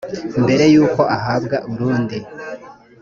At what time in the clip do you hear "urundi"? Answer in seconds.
1.71-2.17